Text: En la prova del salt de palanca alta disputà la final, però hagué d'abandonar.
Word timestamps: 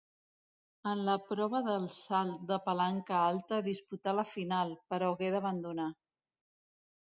En 0.91 1.01
la 1.09 1.17
prova 1.25 1.61
del 1.67 1.85
salt 1.97 2.47
de 2.53 2.57
palanca 2.71 3.21
alta 3.27 3.61
disputà 3.69 4.17
la 4.21 4.27
final, 4.33 4.75
però 4.95 5.13
hagué 5.15 5.33
d'abandonar. 5.37 5.89